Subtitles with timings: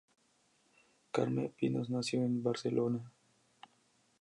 [1.11, 3.03] Carme Pinós nació en Barcelona.